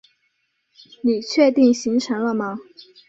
[1.03, 2.57] 你确定行程了吗？